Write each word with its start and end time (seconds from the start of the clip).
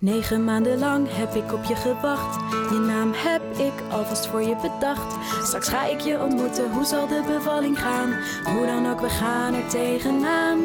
Negen 0.00 0.44
maanden 0.44 0.78
lang 0.78 1.06
heb 1.10 1.34
ik 1.34 1.52
op 1.52 1.64
je 1.64 1.76
gewacht. 1.76 2.34
Je 2.70 2.78
naam 2.86 3.12
heb 3.14 3.42
ik 3.58 3.92
alvast 3.92 4.26
voor 4.26 4.42
je 4.42 4.56
bedacht. 4.56 5.16
Straks 5.46 5.68
ga 5.68 5.86
ik 5.86 6.00
je 6.00 6.22
ontmoeten, 6.22 6.72
hoe 6.72 6.84
zal 6.84 7.06
de 7.06 7.22
bevalling 7.26 7.78
gaan? 7.78 8.12
Hoe 8.44 8.66
dan 8.66 8.90
ook, 8.90 9.00
we 9.00 9.08
gaan 9.08 9.54
er 9.54 9.68
tegenaan. 9.68 10.58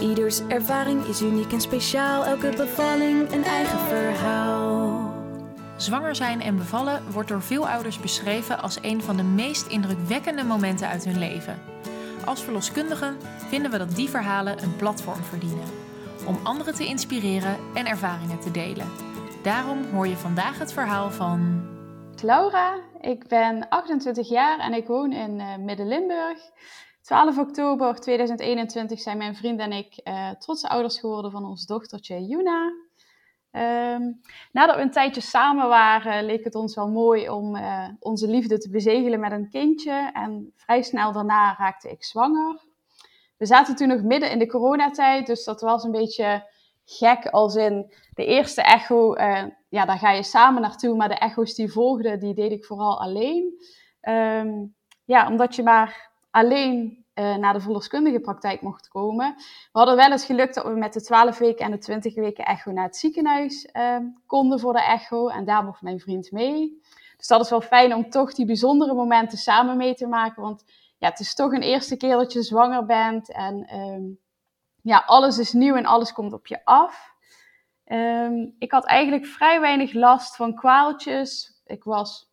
Ieders 0.00 0.40
ervaring 0.48 1.04
is 1.04 1.22
uniek 1.22 1.52
en 1.52 1.60
speciaal. 1.60 2.24
Elke 2.24 2.52
bevalling 2.56 3.32
een 3.32 3.44
eigen 3.44 3.78
verhaal. 3.78 5.14
Zwanger 5.76 6.16
zijn 6.16 6.40
en 6.40 6.56
bevallen 6.56 7.02
wordt 7.10 7.28
door 7.28 7.42
veel 7.42 7.68
ouders 7.68 7.98
beschreven 8.00 8.62
als 8.62 8.78
een 8.82 9.02
van 9.02 9.16
de 9.16 9.22
meest 9.22 9.66
indrukwekkende 9.66 10.44
momenten 10.44 10.88
uit 10.88 11.04
hun 11.04 11.18
leven. 11.18 11.58
Als 12.24 12.42
verloskundigen 12.42 13.16
vinden 13.48 13.70
we 13.70 13.78
dat 13.78 13.96
die 13.96 14.08
verhalen 14.08 14.62
een 14.62 14.76
platform 14.76 15.22
verdienen 15.22 15.81
om 16.26 16.38
anderen 16.42 16.74
te 16.74 16.84
inspireren 16.84 17.56
en 17.74 17.86
ervaringen 17.86 18.40
te 18.40 18.50
delen. 18.50 18.86
Daarom 19.42 19.84
hoor 19.84 20.06
je 20.06 20.16
vandaag 20.16 20.58
het 20.58 20.72
verhaal 20.72 21.10
van. 21.10 21.70
Laura, 22.22 22.78
ik 23.00 23.28
ben 23.28 23.68
28 23.68 24.28
jaar 24.28 24.58
en 24.58 24.72
ik 24.72 24.86
woon 24.86 25.12
in 25.12 25.38
uh, 25.38 25.56
Midden-Limburg. 25.56 26.38
12 27.00 27.38
oktober 27.38 28.00
2021 28.00 29.00
zijn 29.00 29.18
mijn 29.18 29.34
vriend 29.34 29.60
en 29.60 29.72
ik 29.72 30.00
uh, 30.04 30.30
trotse 30.30 30.68
ouders 30.68 30.98
geworden 30.98 31.30
van 31.30 31.44
ons 31.44 31.66
dochtertje 31.66 32.26
Juna. 32.26 32.72
Um, 33.52 34.20
nadat 34.52 34.76
we 34.76 34.82
een 34.82 34.90
tijdje 34.90 35.20
samen 35.20 35.68
waren, 35.68 36.24
leek 36.24 36.44
het 36.44 36.54
ons 36.54 36.74
wel 36.74 36.88
mooi 36.88 37.28
om 37.28 37.56
uh, 37.56 37.88
onze 37.98 38.28
liefde 38.28 38.58
te 38.58 38.70
bezegelen 38.70 39.20
met 39.20 39.32
een 39.32 39.50
kindje. 39.50 40.10
En 40.12 40.52
vrij 40.56 40.82
snel 40.82 41.12
daarna 41.12 41.56
raakte 41.58 41.90
ik 41.90 42.04
zwanger 42.04 42.60
we 43.42 43.48
zaten 43.48 43.76
toen 43.76 43.88
nog 43.88 44.02
midden 44.02 44.30
in 44.30 44.38
de 44.38 44.46
coronatijd, 44.46 45.26
dus 45.26 45.44
dat 45.44 45.60
was 45.60 45.84
een 45.84 45.90
beetje 45.90 46.48
gek 46.84 47.26
als 47.26 47.54
in 47.54 47.92
de 48.14 48.24
eerste 48.24 48.62
echo, 48.62 49.16
uh, 49.16 49.44
ja, 49.68 49.84
daar 49.84 49.98
ga 49.98 50.10
je 50.10 50.22
samen 50.22 50.62
naartoe, 50.62 50.96
maar 50.96 51.08
de 51.08 51.14
echo's 51.14 51.54
die 51.54 51.72
volgden, 51.72 52.20
die 52.20 52.34
deed 52.34 52.52
ik 52.52 52.64
vooral 52.64 53.00
alleen. 53.00 53.62
Um, 54.08 54.74
ja, 55.04 55.28
omdat 55.28 55.54
je 55.54 55.62
maar 55.62 56.10
alleen 56.30 57.04
uh, 57.14 57.36
naar 57.36 57.52
de 57.52 57.60
verloskundige 57.60 58.20
praktijk 58.20 58.60
mocht 58.60 58.88
komen. 58.88 59.34
We 59.72 59.78
hadden 59.78 59.96
wel 59.96 60.10
het 60.10 60.24
geluk 60.24 60.54
dat 60.54 60.64
we 60.64 60.70
met 60.70 60.92
de 60.92 61.02
12 61.02 61.38
weken 61.38 61.64
en 61.64 61.70
de 61.70 61.78
20 61.78 62.14
weken 62.14 62.44
echo 62.44 62.72
naar 62.72 62.84
het 62.84 62.96
ziekenhuis 62.96 63.68
uh, 63.72 63.96
konden 64.26 64.60
voor 64.60 64.72
de 64.72 64.84
echo. 64.84 65.28
En 65.28 65.44
daar 65.44 65.64
mocht 65.64 65.82
mijn 65.82 66.00
vriend 66.00 66.30
mee. 66.30 66.80
Dus 67.16 67.26
dat 67.26 67.40
is 67.40 67.50
wel 67.50 67.60
fijn 67.60 67.94
om 67.94 68.10
toch 68.10 68.34
die 68.34 68.46
bijzondere 68.46 68.94
momenten 68.94 69.38
samen 69.38 69.76
mee 69.76 69.94
te 69.94 70.06
maken. 70.06 70.42
Want 70.42 70.64
ja, 71.02 71.08
het 71.08 71.20
is 71.20 71.34
toch 71.34 71.52
een 71.52 71.62
eerste 71.62 71.96
keer 71.96 72.16
dat 72.16 72.32
je 72.32 72.42
zwanger 72.42 72.86
bent. 72.86 73.32
En 73.32 73.78
um, 73.78 74.18
ja, 74.82 75.02
alles 75.06 75.38
is 75.38 75.52
nieuw 75.52 75.74
en 75.74 75.86
alles 75.86 76.12
komt 76.12 76.32
op 76.32 76.46
je 76.46 76.64
af. 76.64 77.14
Um, 77.84 78.54
ik 78.58 78.70
had 78.72 78.84
eigenlijk 78.84 79.26
vrij 79.26 79.60
weinig 79.60 79.92
last 79.92 80.36
van 80.36 80.54
kwaaltjes. 80.54 81.60
Ik 81.64 81.84
was 81.84 82.30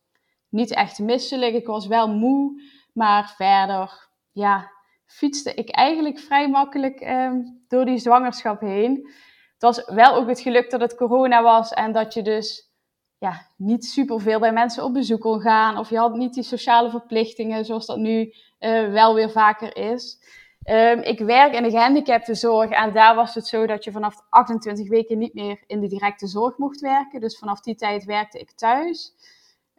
niet 0.48 0.70
echt 0.70 0.98
misselijk. 0.98 1.54
Ik 1.54 1.66
was 1.66 1.86
wel 1.86 2.08
moe. 2.08 2.62
Maar 2.92 3.34
verder, 3.36 4.08
ja, 4.32 4.70
fietste 5.06 5.54
ik 5.54 5.70
eigenlijk 5.70 6.18
vrij 6.18 6.48
makkelijk 6.48 7.00
um, 7.00 7.64
door 7.68 7.84
die 7.84 7.98
zwangerschap 7.98 8.60
heen. 8.60 9.10
Het 9.52 9.62
was 9.62 9.84
wel 9.84 10.14
ook 10.14 10.28
het 10.28 10.40
geluk 10.40 10.70
dat 10.70 10.80
het 10.80 10.94
corona 10.94 11.42
was 11.42 11.72
en 11.72 11.92
dat 11.92 12.14
je 12.14 12.22
dus 12.22 12.70
ja, 13.18 13.46
niet 13.56 13.84
superveel 13.84 14.38
bij 14.38 14.52
mensen 14.52 14.84
op 14.84 14.92
bezoek 14.92 15.20
kon 15.20 15.40
gaan. 15.40 15.78
Of 15.78 15.90
je 15.90 15.98
had 15.98 16.14
niet 16.14 16.34
die 16.34 16.42
sociale 16.42 16.90
verplichtingen 16.90 17.64
zoals 17.64 17.86
dat 17.86 17.98
nu 17.98 18.34
uh, 18.60 18.92
wel 18.92 19.14
weer 19.14 19.30
vaker 19.30 19.76
is. 19.76 20.18
Um, 20.64 21.00
ik 21.00 21.18
werk 21.18 21.54
in 21.54 21.62
de 21.62 21.70
gehandicaptenzorg 21.70 22.70
en 22.70 22.92
daar 22.92 23.14
was 23.14 23.34
het 23.34 23.46
zo 23.46 23.66
dat 23.66 23.84
je 23.84 23.92
vanaf 23.92 24.26
28 24.28 24.88
weken 24.88 25.18
niet 25.18 25.34
meer 25.34 25.62
in 25.66 25.80
de 25.80 25.86
directe 25.86 26.26
zorg 26.26 26.58
mocht 26.58 26.80
werken. 26.80 27.20
Dus 27.20 27.38
vanaf 27.38 27.60
die 27.60 27.74
tijd 27.74 28.04
werkte 28.04 28.38
ik 28.38 28.50
thuis. 28.50 29.14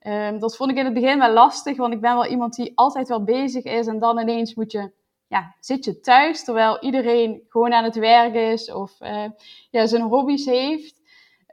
Um, 0.08 0.40
dat 0.40 0.56
vond 0.56 0.72
ik 0.72 0.78
in 0.78 0.86
het 0.86 0.94
begin 0.94 1.20
wel 1.20 1.34
lastig, 1.34 1.78
want 1.78 1.94
ik 1.94 2.02
ben 2.02 2.14
wel 2.14 2.26
iemand 2.26 2.56
die 2.56 2.72
altijd 2.76 3.08
wel 3.08 3.24
bezig 3.24 3.64
is 3.64 3.88
en 3.88 4.00
dan 4.00 4.20
ineens 4.20 4.56
moet 4.56 4.72
je, 4.72 4.92
ja, 5.28 5.56
zit 5.60 5.86
je 5.86 6.00
thuis 6.00 6.44
terwijl 6.44 6.80
iedereen 6.80 7.44
gewoon 7.50 7.74
aan 7.74 7.84
het 7.84 7.96
werk 7.96 8.34
is 8.34 8.72
of 8.72 9.02
uh, 9.02 9.26
ja, 9.70 9.86
zijn 9.86 10.02
hobby's 10.02 10.46
heeft. 10.46 11.02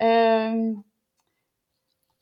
Um, 0.03 0.85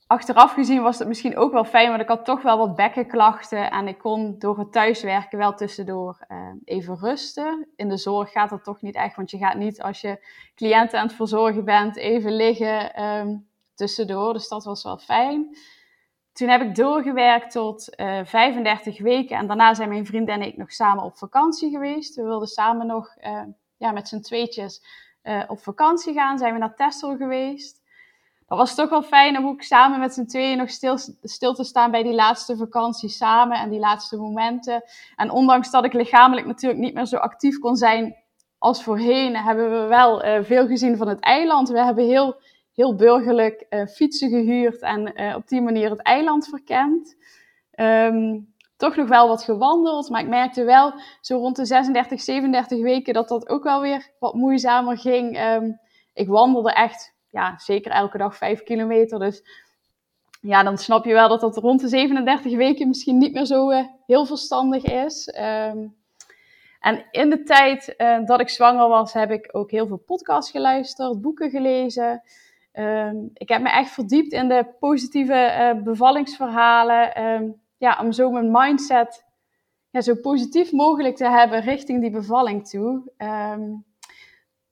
achteraf 0.07 0.53
gezien 0.53 0.81
was 0.81 0.99
het 0.99 1.07
misschien 1.07 1.37
ook 1.37 1.51
wel 1.51 1.65
fijn, 1.65 1.89
want 1.89 2.01
ik 2.01 2.07
had 2.07 2.25
toch 2.25 2.41
wel 2.41 2.57
wat 2.57 2.75
bekkenklachten. 2.75 3.71
En 3.71 3.87
ik 3.87 3.97
kon 3.97 4.35
door 4.39 4.57
het 4.57 4.71
thuiswerken 4.71 5.37
wel 5.37 5.53
tussendoor 5.53 6.25
uh, 6.27 6.37
even 6.63 6.97
rusten. 6.97 7.67
In 7.75 7.89
de 7.89 7.97
zorg 7.97 8.31
gaat 8.31 8.49
dat 8.49 8.63
toch 8.63 8.81
niet 8.81 8.95
echt, 8.95 9.15
want 9.15 9.31
je 9.31 9.37
gaat 9.37 9.55
niet 9.55 9.81
als 9.81 10.01
je 10.01 10.25
cliënten 10.55 10.99
aan 10.99 11.07
het 11.07 11.15
verzorgen 11.15 11.65
bent 11.65 11.97
even 11.97 12.35
liggen 12.35 13.03
um, 13.03 13.47
tussendoor. 13.75 14.33
Dus 14.33 14.47
dat 14.47 14.63
was 14.63 14.83
wel 14.83 14.97
fijn. 14.97 15.57
Toen 16.33 16.47
heb 16.47 16.61
ik 16.61 16.75
doorgewerkt 16.75 17.51
tot 17.51 17.99
uh, 17.99 18.19
eh, 18.19 18.25
35 18.25 18.99
weken. 18.99 19.37
En 19.37 19.47
daarna 19.47 19.73
zijn 19.73 19.89
mijn 19.89 20.05
vriend 20.05 20.29
en 20.29 20.41
ik 20.41 20.57
nog 20.57 20.71
samen 20.71 21.03
op 21.03 21.17
vakantie 21.17 21.69
geweest. 21.69 22.15
We 22.15 22.23
wilden 22.23 22.47
samen 22.47 22.87
nog 22.87 23.15
uh, 23.21 23.41
ja, 23.77 23.91
met 23.91 24.07
z'n 24.07 24.21
tweetjes 24.21 25.05
op 25.47 25.59
vakantie 25.59 26.13
gaan. 26.13 26.37
Zijn 26.37 26.53
we 26.53 26.59
naar 26.59 26.75
Texel 26.75 27.15
geweest 27.17 27.76
dat 28.47 28.57
was 28.57 28.75
toch 28.75 28.89
wel 28.89 29.03
fijn 29.03 29.37
om 29.37 29.47
ook 29.47 29.61
samen 29.61 29.99
met 29.99 30.13
z'n 30.13 30.25
tweeën 30.25 30.57
nog 30.57 30.69
stil, 31.23 31.53
te 31.53 31.63
staan 31.63 31.91
bij 31.91 32.03
die 32.03 32.13
laatste 32.13 32.57
vakantie 32.57 33.09
samen 33.09 33.59
en 33.59 33.69
die 33.69 33.79
laatste 33.79 34.17
momenten. 34.17 34.83
En 35.15 35.31
ondanks 35.31 35.71
dat 35.71 35.85
ik 35.85 35.93
lichamelijk 35.93 36.47
natuurlijk 36.47 36.81
niet 36.81 36.93
meer 36.93 37.05
zo 37.05 37.17
actief 37.17 37.59
kon 37.59 37.75
zijn 37.75 38.15
als 38.57 38.83
voorheen, 38.83 39.35
hebben 39.35 39.81
we 39.81 39.87
wel 39.87 40.25
uh, 40.25 40.43
veel 40.43 40.67
gezien 40.67 40.97
van 40.97 41.07
het 41.07 41.19
eiland. 41.19 41.69
We 41.69 41.83
hebben 41.83 42.05
heel, 42.05 42.35
heel 42.73 42.95
burgerlijk 42.95 43.65
uh, 43.69 43.85
fietsen 43.85 44.29
gehuurd 44.29 44.81
en 44.81 45.21
uh, 45.21 45.35
op 45.35 45.47
die 45.47 45.61
manier 45.61 45.89
het 45.89 46.01
eiland 46.01 46.47
verkend. 46.47 47.15
Um, 47.75 48.53
toch 48.77 48.95
nog 48.95 49.07
wel 49.07 49.27
wat 49.27 49.43
gewandeld, 49.43 50.09
maar 50.09 50.21
ik 50.21 50.27
merkte 50.27 50.63
wel 50.63 50.93
zo 51.21 51.37
rond 51.37 51.55
de 51.55 51.65
36, 51.65 52.21
37 52.21 52.81
weken 52.81 53.13
dat 53.13 53.27
dat 53.27 53.49
ook 53.49 53.63
wel 53.63 53.81
weer 53.81 54.11
wat 54.19 54.33
moeizamer 54.33 54.97
ging. 54.97 55.39
Um, 55.39 55.79
ik 56.13 56.27
wandelde 56.27 56.73
echt 56.73 57.15
ja, 57.29 57.57
zeker 57.57 57.91
elke 57.91 58.17
dag 58.17 58.37
5 58.37 58.63
kilometer. 58.63 59.19
Dus 59.19 59.43
ja, 60.41 60.63
dan 60.63 60.77
snap 60.77 61.05
je 61.05 61.13
wel 61.13 61.29
dat 61.29 61.41
dat 61.41 61.57
rond 61.57 61.81
de 61.81 61.87
37 61.87 62.55
weken 62.55 62.87
misschien 62.87 63.17
niet 63.17 63.33
meer 63.33 63.45
zo 63.45 63.71
uh, 63.71 63.85
heel 64.05 64.25
verstandig 64.25 64.83
is. 64.83 65.35
Um, 65.39 65.95
en 66.79 67.05
in 67.11 67.29
de 67.29 67.43
tijd 67.43 67.93
uh, 67.97 68.25
dat 68.25 68.39
ik 68.39 68.49
zwanger 68.49 68.87
was, 68.87 69.13
heb 69.13 69.31
ik 69.31 69.49
ook 69.51 69.71
heel 69.71 69.87
veel 69.87 70.03
podcasts 70.05 70.51
geluisterd, 70.51 71.21
boeken 71.21 71.49
gelezen. 71.49 72.23
Um, 72.73 73.29
ik 73.33 73.49
heb 73.49 73.61
me 73.61 73.69
echt 73.69 73.91
verdiept 73.91 74.31
in 74.31 74.47
de 74.47 74.65
positieve 74.79 75.73
uh, 75.75 75.83
bevallingsverhalen. 75.83 77.23
Um, 77.23 77.61
ja, 77.77 77.99
om 78.01 78.11
zo 78.11 78.31
mijn 78.31 78.51
mindset 78.51 79.25
ja, 79.89 80.01
zo 80.01 80.15
positief 80.15 80.71
mogelijk 80.71 81.15
te 81.15 81.29
hebben 81.29 81.61
richting 81.61 82.01
die 82.01 82.11
bevalling 82.11 82.67
toe. 82.67 83.11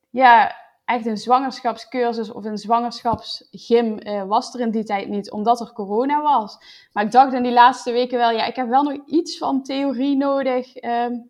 ja, 0.10 0.65
echt 0.86 1.06
een 1.06 1.18
zwangerschapscursus 1.18 2.32
of 2.32 2.46
een 2.46 2.58
zwangerschapsgym 2.58 4.00
uh, 4.00 4.24
was 4.24 4.54
er 4.54 4.60
in 4.60 4.72
die 4.72 4.84
tijd 4.84 5.08
niet, 5.08 5.32
omdat 5.32 5.60
er 5.60 5.74
corona 5.74 6.22
was. 6.22 6.58
Maar 6.94 7.04
ik 7.04 7.12
dacht 7.12 7.34
in 7.34 7.44
die 7.44 7.52
laatste 7.52 7.92
weken 7.92 8.18
wel, 8.18 8.32
ja, 8.32 8.46
ik 8.46 8.56
heb 8.56 8.68
wel 8.68 8.84
nog 8.84 9.06
iets 9.06 9.38
van 9.38 9.64
theorie 9.64 10.18
nodig 10.18 10.84
um, 10.84 11.30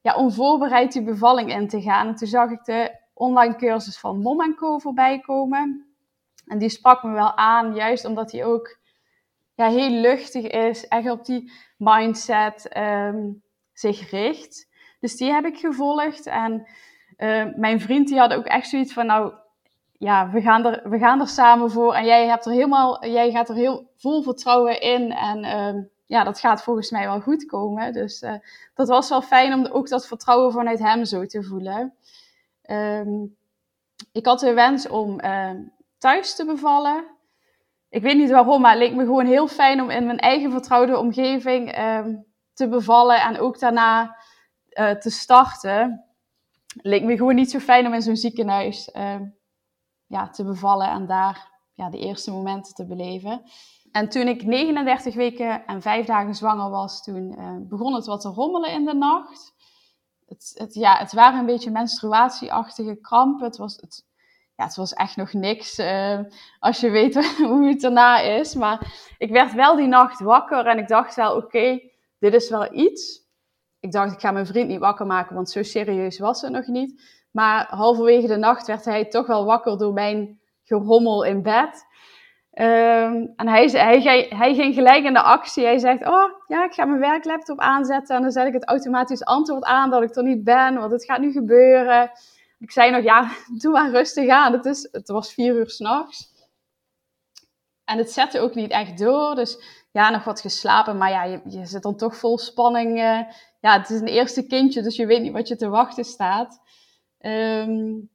ja, 0.00 0.14
om 0.14 0.32
voorbereid 0.32 0.92
die 0.92 1.02
bevalling 1.02 1.52
in 1.52 1.68
te 1.68 1.82
gaan. 1.82 2.06
En 2.06 2.14
toen 2.14 2.28
zag 2.28 2.50
ik 2.50 2.64
de 2.64 2.98
online 3.14 3.56
cursus 3.56 3.98
van 3.98 4.20
Mom 4.20 4.54
Co 4.54 4.78
voorbij 4.78 5.20
komen. 5.20 5.86
En 6.46 6.58
die 6.58 6.68
sprak 6.68 7.02
me 7.02 7.12
wel 7.12 7.36
aan, 7.36 7.74
juist 7.74 8.04
omdat 8.04 8.30
die 8.30 8.44
ook 8.44 8.78
ja, 9.54 9.68
heel 9.68 9.90
luchtig 9.90 10.46
is, 10.46 10.88
echt 10.88 11.10
op 11.10 11.24
die 11.24 11.52
mindset 11.76 12.76
um, 12.76 13.42
zich 13.72 14.10
richt. 14.10 14.68
Dus 15.00 15.16
die 15.16 15.32
heb 15.32 15.44
ik 15.44 15.58
gevolgd 15.58 16.26
en 16.26 16.66
mijn 17.56 17.80
vriend 17.80 18.08
die 18.08 18.18
had 18.18 18.32
ook 18.32 18.46
echt 18.46 18.68
zoiets 18.68 18.92
van, 18.92 19.06
nou, 19.06 19.32
ja, 19.98 20.30
we 20.30 20.40
gaan, 20.40 20.66
er, 20.66 20.90
we 20.90 20.98
gaan 20.98 21.20
er 21.20 21.28
samen 21.28 21.70
voor. 21.70 21.94
En 21.94 22.04
jij, 22.04 22.26
hebt 22.26 22.46
er 22.46 22.52
helemaal, 22.52 23.06
jij 23.06 23.30
gaat 23.30 23.48
er 23.48 23.54
heel 23.54 23.90
vol 23.96 24.22
vertrouwen 24.22 24.80
in. 24.80 25.12
En 25.12 25.44
uh, 25.44 25.82
ja, 26.06 26.24
dat 26.24 26.40
gaat 26.40 26.62
volgens 26.62 26.90
mij 26.90 27.06
wel 27.06 27.20
goed 27.20 27.46
komen. 27.46 27.92
Dus 27.92 28.22
uh, 28.22 28.34
dat 28.74 28.88
was 28.88 29.08
wel 29.08 29.22
fijn 29.22 29.52
om 29.52 29.66
ook 29.66 29.88
dat 29.88 30.06
vertrouwen 30.06 30.52
vanuit 30.52 30.78
hem 30.78 31.04
zo 31.04 31.26
te 31.26 31.42
voelen. 31.42 31.94
Um, 32.70 33.36
ik 34.12 34.26
had 34.26 34.40
de 34.40 34.52
wens 34.52 34.88
om 34.88 35.20
thuis 35.98 36.34
te 36.34 36.44
bevallen. 36.44 37.04
Ik 37.88 38.02
weet 38.02 38.16
niet 38.16 38.30
waarom, 38.30 38.60
maar 38.60 38.70
het 38.70 38.80
leek 38.80 38.94
me 38.94 39.04
gewoon 39.04 39.26
heel 39.26 39.48
fijn 39.48 39.80
om 39.82 39.90
in 39.90 40.06
mijn 40.06 40.18
eigen 40.18 40.50
vertrouwde 40.50 40.98
omgeving 40.98 41.70
te 42.52 42.68
bevallen. 42.68 43.20
En 43.20 43.38
ook 43.38 43.58
daarna 43.58 44.16
te 44.74 45.10
starten 45.10 46.05
leek 46.76 47.02
me 47.02 47.16
gewoon 47.16 47.34
niet 47.34 47.50
zo 47.50 47.58
fijn 47.58 47.86
om 47.86 47.94
in 47.94 48.02
zo'n 48.02 48.16
ziekenhuis 48.16 48.90
uh, 48.94 49.20
ja, 50.06 50.28
te 50.28 50.44
bevallen 50.44 50.88
en 50.88 51.06
daar 51.06 51.54
ja, 51.74 51.90
de 51.90 51.98
eerste 51.98 52.30
momenten 52.30 52.74
te 52.74 52.86
beleven. 52.86 53.42
En 53.92 54.08
toen 54.08 54.28
ik 54.28 54.44
39 54.44 55.14
weken 55.14 55.66
en 55.66 55.82
5 55.82 56.06
dagen 56.06 56.34
zwanger 56.34 56.70
was, 56.70 57.02
toen 57.02 57.34
uh, 57.38 57.56
begon 57.60 57.94
het 57.94 58.06
wat 58.06 58.20
te 58.20 58.28
rommelen 58.28 58.72
in 58.72 58.84
de 58.84 58.94
nacht. 58.94 59.54
Het, 60.26 60.52
het, 60.54 60.74
ja, 60.74 60.96
het 60.96 61.12
waren 61.12 61.38
een 61.38 61.46
beetje 61.46 61.70
menstruatieachtige 61.70 63.00
krampen. 63.00 63.46
Het 63.46 63.56
was, 63.56 63.76
het, 63.76 64.04
ja, 64.54 64.64
het 64.64 64.76
was 64.76 64.92
echt 64.92 65.16
nog 65.16 65.32
niks 65.32 65.78
uh, 65.78 66.20
als 66.58 66.80
je 66.80 66.90
weet 66.90 67.14
hoe 67.50 67.68
het 67.68 67.80
daarna 67.80 68.18
is. 68.18 68.54
Maar 68.54 69.14
ik 69.18 69.30
werd 69.30 69.52
wel 69.52 69.76
die 69.76 69.86
nacht 69.86 70.20
wakker 70.20 70.66
en 70.66 70.78
ik 70.78 70.88
dacht 70.88 71.14
wel, 71.14 71.36
oké, 71.36 71.80
dit 72.18 72.34
is 72.34 72.50
wel 72.50 72.74
iets. 72.74 73.25
Ik 73.86 73.92
dacht, 73.92 74.12
ik 74.12 74.20
ga 74.20 74.30
mijn 74.30 74.46
vriend 74.46 74.68
niet 74.68 74.78
wakker 74.78 75.06
maken, 75.06 75.34
want 75.34 75.50
zo 75.50 75.62
serieus 75.62 76.18
was 76.18 76.40
het 76.40 76.52
nog 76.52 76.66
niet. 76.66 77.02
Maar 77.30 77.66
halverwege 77.68 78.26
de 78.26 78.36
nacht 78.36 78.66
werd 78.66 78.84
hij 78.84 79.04
toch 79.04 79.26
wel 79.26 79.44
wakker 79.44 79.78
door 79.78 79.92
mijn 79.92 80.40
gerommel 80.64 81.24
in 81.24 81.42
bed. 81.42 81.86
Um, 82.52 83.32
en 83.36 83.48
hij, 83.48 83.66
hij, 83.66 84.26
hij, 84.28 84.54
ging 84.54 84.74
gelijk 84.74 85.04
in 85.04 85.12
de 85.12 85.22
actie. 85.22 85.64
Hij 85.64 85.78
zegt, 85.78 86.06
oh 86.06 86.30
ja, 86.46 86.64
ik 86.64 86.72
ga 86.72 86.84
mijn 86.84 87.00
werklaptop 87.00 87.58
aanzetten 87.58 88.16
en 88.16 88.22
dan 88.22 88.30
zet 88.30 88.46
ik 88.46 88.52
het 88.52 88.68
automatisch 88.68 89.24
antwoord 89.24 89.64
aan 89.64 89.90
dat 89.90 90.02
ik 90.02 90.16
er 90.16 90.22
niet 90.22 90.44
ben, 90.44 90.78
want 90.78 90.92
het 90.92 91.04
gaat 91.04 91.20
nu 91.20 91.32
gebeuren. 91.32 92.10
Ik 92.58 92.70
zei 92.70 92.90
nog, 92.90 93.02
ja, 93.02 93.30
doe 93.62 93.72
maar 93.72 93.90
rustig 93.90 94.28
aan. 94.28 94.52
Het, 94.52 94.64
is, 94.64 94.88
het 94.92 95.08
was 95.08 95.32
vier 95.32 95.54
uur 95.54 95.70
s'nachts. 95.70 96.34
En 97.84 97.98
het 97.98 98.10
zette 98.12 98.40
ook 98.40 98.54
niet 98.54 98.70
echt 98.70 98.98
door. 98.98 99.34
Dus 99.34 99.84
ja, 99.96 100.10
nog 100.10 100.24
wat 100.24 100.40
geslapen. 100.40 100.98
Maar 100.98 101.10
ja, 101.10 101.24
je, 101.24 101.40
je 101.44 101.66
zit 101.66 101.82
dan 101.82 101.96
toch 101.96 102.16
vol 102.16 102.38
spanning. 102.38 102.96
Uh, 102.96 103.20
ja, 103.60 103.78
het 103.78 103.90
is 103.90 104.00
een 104.00 104.06
eerste 104.06 104.46
kindje, 104.46 104.82
dus 104.82 104.96
je 104.96 105.06
weet 105.06 105.22
niet 105.22 105.32
wat 105.32 105.48
je 105.48 105.56
te 105.56 105.68
wachten 105.68 106.04
staat. 106.04 106.60
Um, 107.20 108.10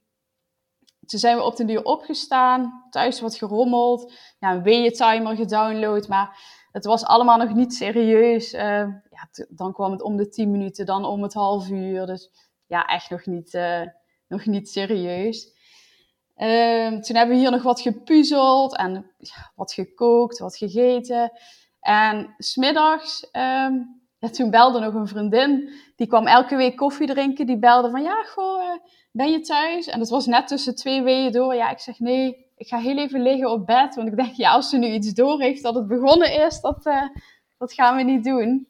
toen 1.06 1.20
zijn 1.20 1.38
we 1.38 1.44
op 1.44 1.56
de 1.56 1.66
duur 1.66 1.84
opgestaan. 1.84 2.88
Thuis 2.90 3.22
wat 3.22 3.36
gerommeld. 3.36 4.14
Ja, 4.40 4.52
een 4.52 4.64
weeën-timer 4.64 5.36
gedownload. 5.36 6.08
Maar 6.08 6.38
het 6.72 6.86
was 6.86 7.04
allemaal 7.04 7.38
nog 7.38 7.54
niet 7.54 7.74
serieus. 7.74 8.54
Uh, 8.54 8.62
ja, 9.10 9.30
dan 9.50 9.74
kwam 9.74 9.92
het 9.92 10.02
om 10.02 10.18
de 10.18 10.30
10 10.30 10.52
minuten, 10.52 10.86
dan 10.86 11.06
om 11.06 11.24
het 11.24 11.34
half 11.34 11.70
uur. 11.70 12.06
Dus 12.06 12.32
ja, 12.68 12.86
echt 12.86 13.10
nog 13.10 13.26
niet... 13.26 13.54
Uh, 13.54 13.82
nog 14.28 14.46
niet 14.46 14.70
serieus. 14.70 15.60
Um, 16.38 17.02
toen 17.02 17.16
hebben 17.16 17.36
we 17.36 17.42
hier 17.42 17.52
nog 17.52 17.64
wat 17.64 17.82
gepuzzeld 17.82 18.78
en 18.78 19.12
ja, 19.18 19.52
wat 19.56 19.74
gekookt, 19.74 20.40
wat 20.40 20.58
gegeten. 20.58 21.32
En 21.82 22.36
smiddags, 22.38 23.30
um, 23.32 24.02
ja, 24.20 24.30
toen 24.30 24.50
belde 24.50 24.80
nog 24.80 24.94
een 24.94 25.08
vriendin. 25.08 25.70
Die 25.96 26.08
kwam 26.08 26.28
elke 26.28 26.56
week 26.56 26.76
koffie 26.76 27.08
drinken. 27.08 27.46
Die 27.46 27.60
belde 27.60 27.90
van, 27.90 28.02
ja, 28.02 28.24
goh, 28.24 28.64
uh, 28.64 28.70
ben 29.12 29.32
je 29.32 29.40
thuis? 29.40 29.88
En 29.88 30.00
dat 30.00 30.10
was 30.10 30.26
net 30.26 30.48
tussen 30.48 30.76
twee 30.76 31.02
weeën 31.02 31.32
door. 31.32 31.56
Ja, 31.56 31.70
ik 31.70 31.80
zeg, 31.80 32.00
nee, 32.00 32.46
ik 32.58 32.68
ga 32.68 32.78
heel 32.78 32.98
even 32.98 33.22
liggen 33.22 33.52
op 33.52 33.66
bed. 33.66 33.96
Want 33.96 34.08
ik 34.08 34.16
denk, 34.16 34.34
ja, 34.34 34.52
als 34.52 34.70
ze 34.70 34.78
nu 34.78 34.88
iets 34.88 35.14
door 35.14 35.42
heeft 35.42 35.64
dat 35.64 35.76
het 35.76 35.88
begonnen 35.88 36.46
is, 36.46 36.62
dat, 36.62 36.86
uh, 36.86 37.08
dat 37.58 37.74
gaan 37.74 37.96
we 37.96 38.04
niet 38.04 38.24
doen. 38.24 38.68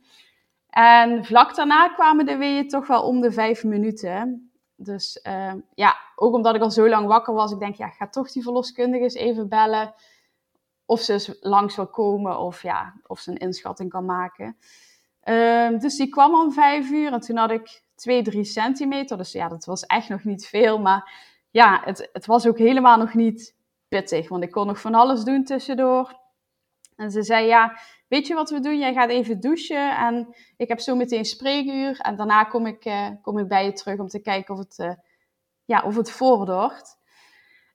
En 0.69 1.25
vlak 1.25 1.55
daarna 1.55 1.87
kwamen 1.87 2.25
de 2.25 2.37
weeën 2.37 2.67
toch 2.67 2.87
wel 2.87 3.03
om 3.03 3.21
de 3.21 3.31
vijf 3.31 3.63
minuten. 3.63 4.51
Dus 4.75 5.19
uh, 5.27 5.53
ja, 5.73 5.95
ook 6.15 6.33
omdat 6.33 6.55
ik 6.55 6.61
al 6.61 6.71
zo 6.71 6.89
lang 6.89 7.07
wakker 7.07 7.33
was, 7.33 7.51
ik 7.51 7.59
denk, 7.59 7.75
ja, 7.75 7.85
ik 7.85 7.93
ga 7.93 8.09
toch 8.09 8.31
die 8.31 8.43
verloskundige 8.43 9.03
eens 9.03 9.13
even 9.13 9.49
bellen. 9.49 9.93
Of 10.91 11.01
ze 11.01 11.37
langs 11.41 11.75
wil 11.75 11.87
komen 11.87 12.39
of, 12.39 12.61
ja, 12.61 12.93
of 13.07 13.19
ze 13.19 13.31
een 13.31 13.37
inschatting 13.37 13.89
kan 13.89 14.05
maken. 14.05 14.57
Uh, 15.23 15.79
dus 15.79 15.97
die 15.97 16.09
kwam 16.09 16.33
om 16.33 16.51
vijf 16.51 16.89
uur 16.89 17.13
en 17.13 17.19
toen 17.19 17.37
had 17.37 17.51
ik 17.51 17.83
2, 17.95 18.21
3 18.21 18.43
centimeter. 18.43 19.17
Dus 19.17 19.31
ja, 19.31 19.47
dat 19.47 19.65
was 19.65 19.85
echt 19.85 20.09
nog 20.09 20.23
niet 20.23 20.47
veel. 20.47 20.79
Maar 20.79 21.13
ja, 21.51 21.81
het, 21.83 22.09
het 22.13 22.25
was 22.25 22.47
ook 22.47 22.57
helemaal 22.57 22.97
nog 22.97 23.13
niet 23.13 23.55
pittig, 23.87 24.29
want 24.29 24.43
ik 24.43 24.51
kon 24.51 24.67
nog 24.67 24.81
van 24.81 24.95
alles 24.95 25.23
doen 25.23 25.43
tussendoor. 25.43 26.19
En 26.95 27.11
ze 27.11 27.23
zei, 27.23 27.45
ja, 27.47 27.79
weet 28.07 28.27
je 28.27 28.33
wat 28.33 28.49
we 28.49 28.59
doen? 28.59 28.79
Jij 28.79 28.93
gaat 28.93 29.09
even 29.09 29.39
douchen 29.39 29.97
en 29.97 30.35
ik 30.57 30.67
heb 30.67 30.79
zo 30.79 30.95
meteen 30.95 31.25
spreekuur. 31.25 31.99
En 31.99 32.15
daarna 32.15 32.43
kom 32.43 32.65
ik, 32.65 32.85
uh, 32.85 33.07
kom 33.21 33.37
ik 33.37 33.47
bij 33.47 33.65
je 33.65 33.73
terug 33.73 33.99
om 33.99 34.07
te 34.07 34.21
kijken 34.21 34.53
of 34.53 34.59
het, 34.59 34.77
uh, 34.79 34.93
ja, 35.65 35.81
of 35.81 35.95
het 35.95 36.11
vordert. 36.11 36.97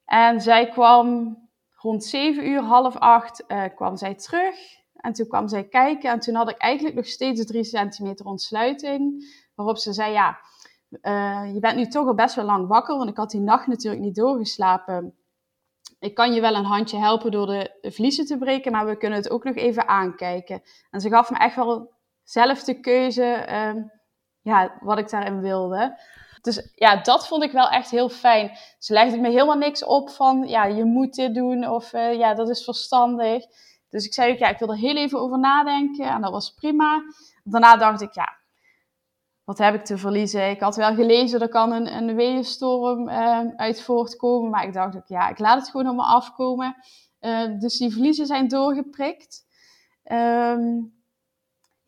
En 0.05 0.41
zij 0.41 0.69
kwam 0.69 1.37
rond 1.81 2.03
7 2.03 2.47
uur, 2.49 2.61
half 2.61 2.97
acht, 2.97 3.43
uh, 3.47 3.63
kwam 3.75 3.97
zij 3.97 4.15
terug. 4.15 4.55
En 4.95 5.13
toen 5.13 5.27
kwam 5.27 5.47
zij 5.47 5.63
kijken 5.67 6.11
en 6.11 6.19
toen 6.19 6.35
had 6.35 6.49
ik 6.49 6.57
eigenlijk 6.57 6.95
nog 6.95 7.05
steeds 7.05 7.45
3 7.45 7.63
centimeter 7.63 8.25
ontsluiting. 8.25 9.25
Waarop 9.55 9.77
ze 9.77 9.93
zei, 9.93 10.11
ja, 10.11 10.39
je 11.53 11.57
bent 11.59 11.75
nu 11.75 11.87
toch 11.87 12.07
al 12.07 12.15
best 12.15 12.35
wel 12.35 12.45
lang 12.45 12.67
wakker, 12.67 12.97
want 12.97 13.09
ik 13.09 13.17
had 13.17 13.31
die 13.31 13.41
nacht 13.41 13.67
natuurlijk 13.67 14.03
niet 14.03 14.15
doorgeslapen 14.15 15.15
ik 15.99 16.15
kan 16.15 16.33
je 16.33 16.41
wel 16.41 16.55
een 16.55 16.65
handje 16.65 16.97
helpen 16.97 17.31
door 17.31 17.47
de 17.47 17.71
vliezen 17.81 18.25
te 18.25 18.37
breken, 18.37 18.71
maar 18.71 18.85
we 18.85 18.97
kunnen 18.97 19.19
het 19.19 19.29
ook 19.29 19.43
nog 19.43 19.55
even 19.55 19.87
aankijken. 19.87 20.61
En 20.91 21.01
ze 21.01 21.09
gaf 21.09 21.29
me 21.29 21.37
echt 21.37 21.55
wel 21.55 21.93
zelf 22.23 22.63
de 22.63 22.79
keuze 22.79 23.55
um, 23.55 23.91
ja, 24.41 24.77
wat 24.79 24.97
ik 24.97 25.09
daarin 25.09 25.41
wilde. 25.41 25.99
Dus 26.47 26.69
ja, 26.75 27.01
dat 27.01 27.27
vond 27.27 27.43
ik 27.43 27.51
wel 27.51 27.69
echt 27.69 27.89
heel 27.89 28.09
fijn. 28.09 28.57
Ze 28.79 28.93
legde 28.93 29.17
me 29.17 29.29
helemaal 29.29 29.57
niks 29.57 29.85
op 29.85 30.09
van, 30.09 30.47
ja, 30.47 30.65
je 30.65 30.85
moet 30.85 31.13
dit 31.13 31.35
doen 31.35 31.69
of 31.69 31.93
uh, 31.93 32.13
ja, 32.13 32.33
dat 32.33 32.49
is 32.49 32.63
verstandig. 32.63 33.45
Dus 33.89 34.05
ik 34.05 34.13
zei 34.13 34.31
ook, 34.31 34.37
ja, 34.37 34.47
ik 34.47 34.59
wil 34.59 34.69
er 34.69 34.77
heel 34.77 34.95
even 34.95 35.19
over 35.19 35.39
nadenken 35.39 36.05
en 36.05 36.21
dat 36.21 36.31
was 36.31 36.53
prima. 36.53 37.01
Daarna 37.43 37.77
dacht 37.77 38.01
ik, 38.01 38.13
ja, 38.13 38.37
wat 39.43 39.57
heb 39.57 39.73
ik 39.73 39.85
te 39.85 39.97
verliezen? 39.97 40.49
Ik 40.49 40.59
had 40.59 40.75
wel 40.75 40.95
gelezen, 40.95 41.41
er 41.41 41.49
kan 41.49 41.71
een, 41.71 41.97
een 41.97 42.19
uh, 42.19 43.39
uit 43.55 43.81
voortkomen. 43.81 44.49
Maar 44.49 44.63
ik 44.63 44.73
dacht 44.73 44.95
ook, 44.95 45.07
ja, 45.07 45.29
ik 45.29 45.39
laat 45.39 45.59
het 45.59 45.69
gewoon 45.69 45.89
op 45.89 45.95
me 45.95 46.03
afkomen. 46.03 46.75
Uh, 47.21 47.59
dus 47.59 47.77
die 47.77 47.91
verliezen 47.91 48.25
zijn 48.25 48.47
doorgeprikt. 48.47 49.45
Um, 50.11 50.96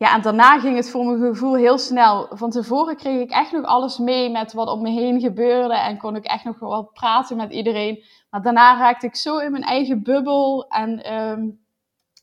ja, 0.00 0.14
en 0.14 0.22
daarna 0.22 0.58
ging 0.58 0.76
het 0.76 0.90
voor 0.90 1.04
mijn 1.04 1.32
gevoel 1.32 1.54
heel 1.54 1.78
snel. 1.78 2.26
Van 2.30 2.50
tevoren 2.50 2.96
kreeg 2.96 3.20
ik 3.20 3.30
echt 3.30 3.52
nog 3.52 3.64
alles 3.64 3.98
mee 3.98 4.30
met 4.30 4.52
wat 4.52 4.68
op 4.68 4.80
me 4.80 4.90
heen 4.90 5.20
gebeurde. 5.20 5.74
En 5.74 5.98
kon 5.98 6.16
ik 6.16 6.24
echt 6.24 6.44
nog 6.44 6.58
wel 6.58 6.90
praten 6.92 7.36
met 7.36 7.52
iedereen. 7.52 8.04
Maar 8.30 8.42
daarna 8.42 8.78
raakte 8.78 9.06
ik 9.06 9.16
zo 9.16 9.38
in 9.38 9.50
mijn 9.50 9.62
eigen 9.62 10.02
bubbel. 10.02 10.68
En 10.68 11.14
um, 11.14 11.60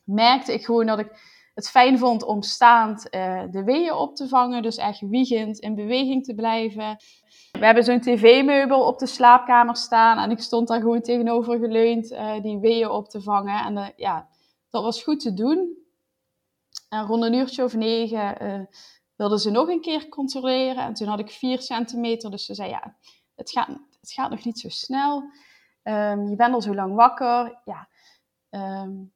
merkte 0.03 0.53
ik 0.53 0.65
gewoon 0.65 0.85
dat 0.85 0.99
ik 0.99 1.11
het 1.53 1.69
fijn 1.69 1.97
vond 1.97 2.23
om 2.23 2.41
staand 2.41 3.07
uh, 3.15 3.41
de 3.51 3.63
weeën 3.63 3.93
op 3.93 4.15
te 4.15 4.27
vangen. 4.27 4.61
Dus 4.61 4.77
echt 4.77 4.99
wiegend 4.99 5.59
in 5.59 5.75
beweging 5.75 6.23
te 6.23 6.35
blijven. 6.35 6.97
We 7.51 7.65
hebben 7.65 7.83
zo'n 7.83 8.01
tv-meubel 8.01 8.85
op 8.85 8.99
de 8.99 9.07
slaapkamer 9.07 9.75
staan. 9.75 10.17
En 10.17 10.31
ik 10.31 10.39
stond 10.39 10.67
daar 10.67 10.81
gewoon 10.81 11.01
tegenover 11.01 11.59
geleund 11.59 12.11
uh, 12.11 12.41
die 12.41 12.59
weeën 12.59 12.89
op 12.89 13.09
te 13.09 13.21
vangen. 13.21 13.65
En 13.65 13.77
uh, 13.77 13.87
ja, 13.95 14.27
dat 14.69 14.83
was 14.83 15.03
goed 15.03 15.19
te 15.19 15.33
doen. 15.33 15.85
En 16.89 17.05
rond 17.05 17.23
een 17.23 17.33
uurtje 17.33 17.63
of 17.63 17.73
negen 17.73 18.67
wilden 19.15 19.39
ze 19.39 19.51
nog 19.51 19.67
een 19.67 19.81
keer 19.81 20.09
controleren. 20.09 20.83
En 20.83 20.93
toen 20.93 21.07
had 21.07 21.19
ik 21.19 21.29
vier 21.29 21.61
centimeter. 21.61 22.31
Dus 22.31 22.45
ze 22.45 22.55
zei, 22.55 22.69
ja, 22.69 22.95
het 23.35 23.51
gaat, 23.51 23.67
het 23.99 24.11
gaat 24.11 24.29
nog 24.29 24.45
niet 24.45 24.59
zo 24.59 24.69
snel. 24.69 25.23
Um, 25.83 26.29
je 26.29 26.35
bent 26.35 26.53
al 26.53 26.61
zo 26.61 26.75
lang 26.75 26.95
wakker. 26.95 27.61
Ja, 27.63 27.87
um, 28.49 29.13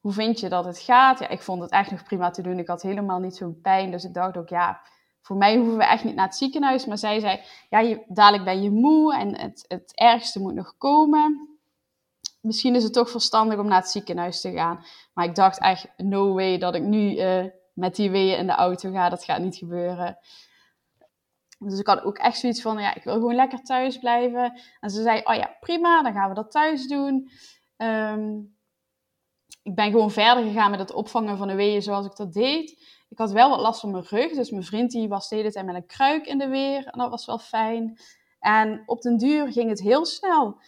hoe 0.00 0.12
vind 0.12 0.40
je 0.40 0.48
dat 0.48 0.64
het 0.64 0.78
gaat? 0.78 1.18
Ja, 1.18 1.28
ik 1.28 1.42
vond 1.42 1.62
het 1.62 1.70
echt 1.70 1.90
nog 1.90 2.02
prima 2.02 2.30
te 2.30 2.42
doen. 2.42 2.58
Ik 2.58 2.66
had 2.66 2.82
helemaal 2.82 3.18
niet 3.18 3.36
zo'n 3.36 3.60
pijn. 3.60 3.90
Dus 3.90 4.04
ik 4.04 4.14
dacht 4.14 4.36
ook, 4.36 4.48
ja, 4.48 4.80
voor 5.22 5.36
mij 5.36 5.56
hoeven 5.56 5.76
we 5.76 5.84
echt 5.84 6.04
niet 6.04 6.14
naar 6.14 6.26
het 6.26 6.36
ziekenhuis. 6.36 6.86
Maar 6.86 6.98
zij 6.98 7.20
zei, 7.20 7.40
ja, 7.68 7.98
dadelijk 8.08 8.44
ben 8.44 8.62
je 8.62 8.70
moe 8.70 9.16
en 9.16 9.38
het, 9.38 9.64
het 9.68 9.92
ergste 9.94 10.40
moet 10.40 10.54
nog 10.54 10.76
komen. 10.78 11.55
Misschien 12.46 12.74
is 12.74 12.82
het 12.82 12.92
toch 12.92 13.10
verstandig 13.10 13.58
om 13.58 13.66
naar 13.66 13.80
het 13.80 13.90
ziekenhuis 13.90 14.40
te 14.40 14.52
gaan. 14.52 14.84
Maar 15.14 15.24
ik 15.24 15.34
dacht 15.34 15.60
echt, 15.60 15.88
no 15.96 16.34
way 16.34 16.58
dat 16.58 16.74
ik 16.74 16.82
nu 16.82 17.16
uh, 17.16 17.44
met 17.72 17.96
die 17.96 18.10
weeën 18.10 18.38
in 18.38 18.46
de 18.46 18.52
auto 18.52 18.92
ga. 18.92 19.08
Dat 19.08 19.24
gaat 19.24 19.40
niet 19.40 19.56
gebeuren. 19.56 20.18
Dus 21.58 21.78
ik 21.78 21.86
had 21.86 22.02
ook 22.02 22.18
echt 22.18 22.38
zoiets 22.38 22.62
van, 22.62 22.78
ja, 22.78 22.94
ik 22.94 23.04
wil 23.04 23.14
gewoon 23.14 23.34
lekker 23.34 23.62
thuis 23.62 23.98
blijven. 23.98 24.60
En 24.80 24.90
ze 24.90 25.02
zei, 25.02 25.20
oh 25.24 25.34
ja, 25.34 25.56
prima, 25.60 26.02
dan 26.02 26.12
gaan 26.12 26.28
we 26.28 26.34
dat 26.34 26.50
thuis 26.50 26.86
doen. 26.86 27.30
Um, 27.76 28.56
ik 29.62 29.74
ben 29.74 29.90
gewoon 29.90 30.10
verder 30.10 30.44
gegaan 30.44 30.70
met 30.70 30.80
het 30.80 30.92
opvangen 30.92 31.36
van 31.36 31.48
de 31.48 31.54
weeën 31.54 31.82
zoals 31.82 32.06
ik 32.06 32.16
dat 32.16 32.32
deed. 32.32 32.70
Ik 33.08 33.18
had 33.18 33.32
wel 33.32 33.50
wat 33.50 33.60
last 33.60 33.80
van 33.80 33.90
mijn 33.90 34.04
rug, 34.04 34.32
dus 34.32 34.50
mijn 34.50 34.64
vriend 34.64 34.90
die 34.90 35.08
was 35.08 35.28
de 35.28 35.36
hele 35.36 35.52
tijd 35.52 35.66
met 35.66 35.74
een 35.74 35.86
kruik 35.86 36.26
in 36.26 36.38
de 36.38 36.48
weer. 36.48 36.86
En 36.86 36.98
dat 36.98 37.10
was 37.10 37.26
wel 37.26 37.38
fijn. 37.38 37.98
En 38.38 38.82
op 38.86 39.00
den 39.00 39.16
duur 39.16 39.52
ging 39.52 39.68
het 39.68 39.80
heel 39.80 40.04
snel. 40.04 40.58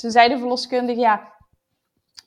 Toen 0.00 0.10
zei 0.10 0.28
de 0.28 0.38
verloskundige, 0.38 1.00
ja, 1.00 1.32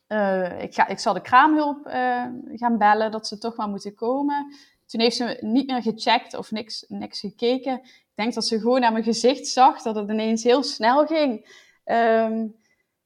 uh, 0.07 0.61
ik, 0.61 0.73
ga, 0.73 0.87
ik 0.87 0.99
zal 0.99 1.13
de 1.13 1.21
kraamhulp 1.21 1.87
uh, 1.87 2.25
gaan 2.49 2.77
bellen, 2.77 3.11
dat 3.11 3.27
ze 3.27 3.37
toch 3.37 3.55
maar 3.55 3.67
moeten 3.67 3.95
komen. 3.95 4.55
Toen 4.85 5.01
heeft 5.01 5.15
ze 5.15 5.37
niet 5.41 5.67
meer 5.67 5.81
gecheckt 5.81 6.37
of 6.37 6.51
niks, 6.51 6.85
niks 6.87 7.19
gekeken. 7.19 7.79
Ik 7.83 8.11
denk 8.15 8.33
dat 8.33 8.45
ze 8.45 8.59
gewoon 8.59 8.79
naar 8.79 8.91
mijn 8.91 9.03
gezicht 9.03 9.47
zag 9.47 9.81
dat 9.81 9.95
het 9.95 10.09
ineens 10.09 10.43
heel 10.43 10.63
snel 10.63 11.05
ging. 11.05 11.59
Um, 11.85 12.55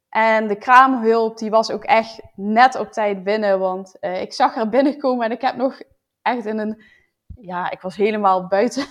en 0.10 0.48
de 0.48 0.58
kraamhulp, 0.58 1.38
die 1.38 1.50
was 1.50 1.72
ook 1.72 1.84
echt 1.84 2.22
net 2.36 2.76
op 2.76 2.92
tijd 2.92 3.24
binnen. 3.24 3.60
Want 3.60 3.98
uh, 4.02 4.22
ik 4.22 4.34
zag 4.34 4.56
haar 4.56 4.70
binnenkomen 4.70 5.26
en 5.26 5.32
ik 5.32 5.42
heb 5.42 5.56
nog 5.56 5.82
echt 6.22 6.46
in 6.46 6.58
een... 6.58 6.84
Ja, 7.36 7.72
ik 7.72 7.82
was 7.82 7.96
helemaal 7.96 8.48
buiten... 8.48 8.86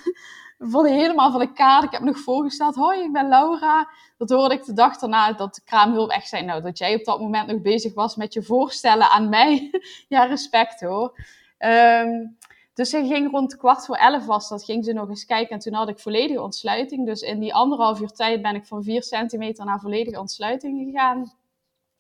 van 0.59 0.87
helemaal 0.87 1.31
van 1.31 1.41
de 1.41 1.53
kaart. 1.53 1.85
Ik 1.85 1.91
heb 1.91 2.03
nog 2.03 2.19
voorgesteld, 2.19 2.75
hoi, 2.75 3.01
ik 3.01 3.13
ben 3.13 3.29
Laura. 3.29 3.89
Dat 4.19 4.31
hoorde 4.31 4.55
ik 4.55 4.65
de 4.65 4.73
dag 4.73 4.99
daarna 4.99 5.33
dat 5.33 5.55
de 5.55 5.63
kraamhulp 5.65 6.11
echt 6.11 6.29
zei, 6.29 6.45
nou, 6.45 6.63
dat 6.63 6.79
jij 6.79 6.95
op 6.95 7.05
dat 7.05 7.21
moment 7.21 7.47
nog 7.47 7.61
bezig 7.61 7.95
was 7.95 8.17
met 8.17 8.33
je 8.33 8.43
voorstellen 8.43 9.11
aan 9.11 9.29
mij. 9.29 9.71
ja, 10.09 10.25
respect 10.25 10.81
hoor. 10.81 11.19
Um, 11.59 12.37
Dus 12.75 12.91
ze 12.91 13.07
ging 13.07 13.31
rond 13.31 13.57
kwart 13.57 13.85
voor 13.85 13.97
elf 13.97 14.27
was 14.27 14.49
dat, 14.49 14.65
ging 14.65 14.85
ze 14.85 14.93
nog 14.93 15.09
eens 15.09 15.25
kijken. 15.25 15.55
En 15.55 15.59
toen 15.59 15.73
had 15.73 15.89
ik 15.89 15.99
volledige 15.99 16.43
ontsluiting. 16.43 17.07
Dus 17.07 17.21
in 17.21 17.41
die 17.41 17.55
anderhalf 17.55 18.01
uur 18.01 18.13
tijd 18.13 18.43
ben 18.43 18.55
ik 18.55 18.67
van 18.67 18.83
4 18.83 19.03
centimeter 19.03 19.65
naar 19.65 19.81
volledige 19.81 20.21
ontsluiting 20.21 20.85
gegaan. 20.85 21.33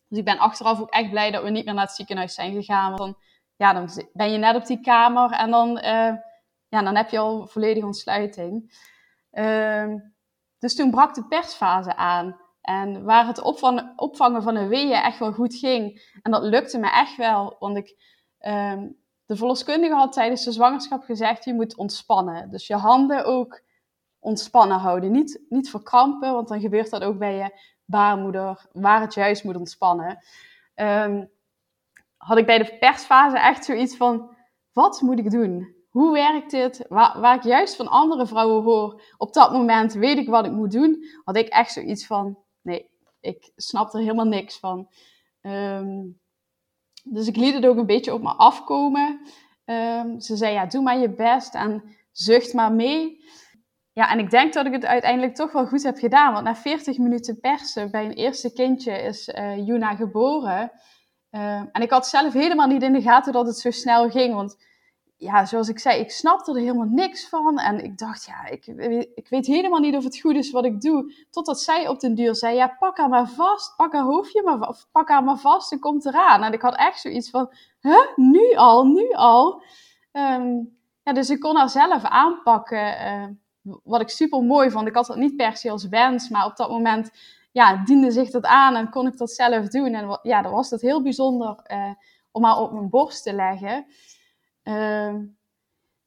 Dus 0.08 0.18
ik 0.18 0.25
ben 0.25 0.38
achteraf 0.38 0.80
ook 0.80 0.90
echt 0.90 1.11
blij 1.11 1.30
dat 1.30 1.42
we 1.42 1.50
niet 1.50 1.64
meer 1.64 1.75
naar 1.75 1.84
het 1.84 1.94
ziekenhuis 1.94 2.34
zijn 2.34 2.52
gegaan. 2.52 2.88
Want 2.88 2.99
dan, 2.99 3.16
ja, 3.56 3.73
dan 3.73 3.88
ben 4.12 4.32
je 4.32 4.38
net 4.38 4.56
op 4.56 4.66
die 4.66 4.80
kamer 4.80 5.30
en 5.30 5.50
dan, 5.50 5.78
uh, 5.84 6.12
ja, 6.74 6.82
dan 6.82 6.96
heb 6.96 7.10
je 7.10 7.18
al 7.18 7.46
volledige 7.46 7.86
ontsluiting. 7.86 8.72
Uh, 9.32 9.94
dus 10.58 10.74
toen 10.74 10.90
brak 10.90 11.14
de 11.14 11.26
persfase 11.26 11.96
aan. 11.96 12.40
En 12.60 13.04
waar 13.04 13.26
het 13.26 13.42
opvangen, 13.42 13.92
opvangen 13.96 14.42
van 14.42 14.54
de 14.54 14.66
weeën 14.66 14.92
echt 15.02 15.18
wel 15.18 15.32
goed 15.32 15.54
ging. 15.54 16.12
En 16.22 16.30
dat 16.30 16.42
lukte 16.42 16.78
me 16.78 16.90
echt 16.90 17.16
wel. 17.16 17.56
Want 17.58 17.76
ik, 17.76 17.96
uh, 18.40 18.82
de 19.26 19.36
verloskundige 19.36 19.94
had 19.94 20.12
tijdens 20.12 20.44
de 20.44 20.52
zwangerschap 20.52 21.04
gezegd: 21.04 21.44
je 21.44 21.54
moet 21.54 21.76
ontspannen. 21.76 22.50
Dus 22.50 22.66
je 22.66 22.74
handen 22.74 23.24
ook 23.24 23.62
ontspannen 24.18 24.78
houden. 24.78 25.12
Niet, 25.12 25.44
niet 25.48 25.70
verkrampen, 25.70 26.32
want 26.32 26.48
dan 26.48 26.60
gebeurt 26.60 26.90
dat 26.90 27.02
ook 27.02 27.18
bij 27.18 27.34
je 27.36 27.60
baarmoeder, 27.84 28.66
waar 28.72 29.00
het 29.00 29.14
juist 29.14 29.44
moet 29.44 29.56
ontspannen. 29.56 30.18
Um, 30.74 31.30
had 32.16 32.38
ik 32.38 32.46
bij 32.46 32.58
de 32.58 32.76
persfase 32.78 33.38
echt 33.38 33.64
zoiets 33.64 33.96
van: 33.96 34.36
wat 34.72 35.00
moet 35.00 35.18
ik 35.18 35.30
doen? 35.30 35.73
Hoe 35.94 36.12
werkt 36.12 36.50
dit? 36.50 36.84
Waar, 36.88 37.34
ik 37.34 37.42
juist 37.42 37.76
van 37.76 37.88
andere 37.88 38.26
vrouwen 38.26 38.62
hoor, 38.62 39.02
op 39.16 39.32
dat 39.32 39.52
moment 39.52 39.92
weet 39.92 40.18
ik 40.18 40.28
wat 40.28 40.46
ik 40.46 40.52
moet 40.52 40.72
doen. 40.72 41.04
Had 41.24 41.36
ik 41.36 41.48
echt 41.48 41.72
zoiets 41.72 42.06
van: 42.06 42.38
nee, 42.62 42.90
ik 43.20 43.52
snap 43.56 43.92
er 43.92 44.00
helemaal 44.00 44.24
niks 44.24 44.58
van. 44.58 44.88
Um, 45.40 46.20
dus 47.04 47.26
ik 47.26 47.36
liet 47.36 47.54
het 47.54 47.66
ook 47.66 47.76
een 47.76 47.86
beetje 47.86 48.14
op 48.14 48.22
me 48.22 48.32
afkomen. 48.32 49.20
Um, 49.64 50.20
ze 50.20 50.36
zei: 50.36 50.52
ja, 50.52 50.66
doe 50.66 50.82
maar 50.82 50.98
je 50.98 51.14
best 51.14 51.54
en 51.54 51.96
zucht 52.12 52.52
maar 52.52 52.72
mee. 52.72 53.24
Ja, 53.92 54.10
en 54.10 54.18
ik 54.18 54.30
denk 54.30 54.52
dat 54.52 54.66
ik 54.66 54.72
het 54.72 54.84
uiteindelijk 54.84 55.34
toch 55.34 55.52
wel 55.52 55.66
goed 55.66 55.82
heb 55.82 55.98
gedaan. 55.98 56.32
Want 56.32 56.44
na 56.44 56.56
40 56.56 56.98
minuten 56.98 57.40
persen 57.40 57.90
bij 57.90 58.04
een 58.04 58.12
eerste 58.12 58.52
kindje 58.52 58.92
is 58.92 59.28
uh, 59.28 59.66
Juna 59.66 59.94
geboren. 59.94 60.72
Uh, 61.30 61.56
en 61.56 61.82
ik 61.82 61.90
had 61.90 62.06
zelf 62.06 62.32
helemaal 62.32 62.66
niet 62.66 62.82
in 62.82 62.92
de 62.92 63.02
gaten 63.02 63.32
dat 63.32 63.46
het 63.46 63.58
zo 63.58 63.70
snel 63.70 64.10
ging. 64.10 64.34
Want 64.34 64.56
ja, 65.16 65.44
zoals 65.44 65.68
ik 65.68 65.78
zei, 65.78 66.00
ik 66.00 66.11
snapte 66.11 66.52
er 66.52 66.59
helemaal 66.59 66.88
niks 66.90 67.28
van. 67.28 67.59
En 67.59 67.85
ik 67.85 67.99
dacht, 67.99 68.25
ja, 68.25 68.47
ik, 68.47 68.66
ik 69.14 69.28
weet 69.28 69.47
helemaal 69.47 69.80
niet 69.80 69.97
of 69.97 70.04
het 70.04 70.21
goed 70.21 70.35
is 70.35 70.50
wat 70.50 70.64
ik 70.64 70.80
doe. 70.80 71.14
Totdat 71.30 71.61
zij 71.61 71.88
op 71.88 72.00
den 72.00 72.14
duur 72.14 72.35
zei, 72.35 72.56
ja, 72.56 72.76
pak 72.78 72.97
haar 72.97 73.09
maar 73.09 73.28
vast. 73.28 73.76
Pak 73.76 73.92
haar 73.92 74.02
hoofdje 74.02 74.42
maar 74.42 74.68
of 74.68 74.87
pak 74.92 75.09
haar 75.09 75.25
maar 75.25 75.38
vast 75.38 75.73
en 75.73 75.78
komt 75.78 76.06
eraan. 76.06 76.42
En 76.42 76.52
ik 76.52 76.62
had 76.62 76.76
echt 76.76 77.00
zoiets 77.00 77.30
van, 77.30 77.52
huh, 77.80 78.16
nu 78.16 78.54
al, 78.54 78.85
nu 78.85 79.12
al? 79.12 79.62
Um, 80.12 80.76
ja, 81.02 81.12
dus 81.12 81.30
ik 81.30 81.40
kon 81.40 81.56
haar 81.56 81.68
zelf 81.71 82.04
aanpakken. 82.04 83.06
Uh, 83.06 83.75
wat 83.85 84.00
ik 84.00 84.09
super 84.09 84.42
mooi 84.42 84.71
vond. 84.71 84.87
Ik 84.87 84.94
had 84.94 85.06
dat 85.06 85.16
niet 85.16 85.37
per 85.37 85.56
se 85.56 85.71
als 85.71 85.88
wens, 85.88 86.28
maar 86.28 86.47
op 86.47 86.56
dat 86.56 86.71
moment 86.71 87.11
ja, 87.52 87.85
diende 87.85 88.11
zich 88.11 88.30
dat 88.30 88.44
aan 88.44 88.75
en 88.76 88.90
kon 88.90 89.06
ik 89.06 89.18
dat 89.18 89.30
zelf 89.30 89.68
doen. 89.68 89.94
En 89.94 90.18
ja, 90.23 90.42
dan 90.42 90.52
was 90.52 90.68
dat 90.68 90.80
heel 90.80 91.02
bijzonder 91.02 91.61
uh, 91.66 91.92
om 92.33 92.44
haar 92.44 92.59
op 92.59 92.73
mijn 92.73 92.90
borst 92.90 93.23
te 93.23 93.33
leggen. 93.33 93.87
Uh, 94.64 95.14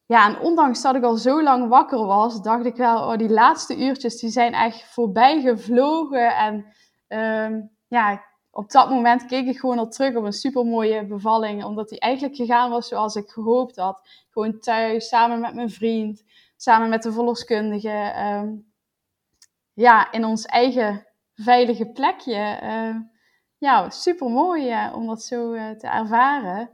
ja, 0.05 0.27
en 0.27 0.39
ondanks 0.39 0.81
dat 0.81 0.95
ik 0.95 1.03
al 1.03 1.15
zo 1.15 1.43
lang 1.43 1.69
wakker 1.69 2.05
was, 2.05 2.41
dacht 2.41 2.65
ik 2.65 2.75
wel, 2.75 2.97
oh, 2.97 3.17
die 3.17 3.29
laatste 3.29 3.77
uurtjes 3.77 4.19
die 4.19 4.29
zijn 4.29 4.53
echt 4.53 4.83
voorbij 4.93 5.41
gevlogen. 5.41 6.35
En 6.35 6.65
uh, 7.07 7.61
ja, 7.87 8.23
op 8.51 8.71
dat 8.71 8.89
moment 8.89 9.25
keek 9.25 9.47
ik 9.47 9.59
gewoon 9.59 9.79
al 9.79 9.89
terug 9.89 10.15
op 10.15 10.23
een 10.23 10.33
super 10.33 10.65
mooie 10.65 11.05
bevalling, 11.05 11.63
omdat 11.63 11.89
die 11.89 11.99
eigenlijk 11.99 12.35
gegaan 12.35 12.69
was 12.69 12.87
zoals 12.87 13.15
ik 13.15 13.29
gehoopt 13.29 13.75
had. 13.75 14.01
Gewoon 14.29 14.59
thuis, 14.59 15.07
samen 15.07 15.39
met 15.39 15.53
mijn 15.53 15.69
vriend 15.69 16.25
samen 16.57 16.89
met 16.89 17.03
de 17.03 17.11
verloskundige, 17.11 18.13
uh, 18.15 18.51
ja, 19.73 20.11
in 20.11 20.25
ons 20.25 20.45
eigen 20.45 21.07
veilige 21.35 21.91
plekje. 21.91 22.59
Uh, 22.63 22.95
ja, 23.57 23.89
super 23.89 24.29
mooi 24.29 24.71
uh, 24.71 24.93
om 24.95 25.07
dat 25.07 25.23
zo 25.23 25.53
uh, 25.53 25.69
te 25.69 25.87
ervaren. 25.87 26.69